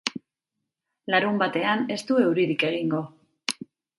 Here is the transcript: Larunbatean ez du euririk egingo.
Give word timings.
Larunbatean 1.15 1.85
ez 1.97 1.99
du 2.09 2.17
euririk 2.23 2.67
egingo. 2.71 3.05